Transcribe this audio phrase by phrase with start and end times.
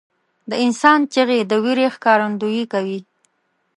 [0.49, 2.99] •د انسان چیغې د وېرې ښکارندویي کوي.